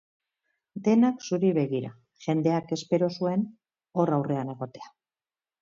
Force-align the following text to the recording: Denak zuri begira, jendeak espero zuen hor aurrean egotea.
Denak 0.87 1.19
zuri 1.27 1.51
begira, 1.57 1.91
jendeak 2.27 2.73
espero 2.79 3.13
zuen 3.19 3.47
hor 4.01 4.15
aurrean 4.19 4.55
egotea. 4.57 4.93